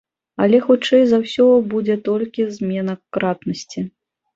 Але, 0.45 0.61
хутчэй 0.69 1.03
за 1.11 1.21
ўсё, 1.27 1.47
будзе 1.75 2.01
толькі 2.11 2.51
змена 2.59 3.01
кратнасці. 3.17 3.91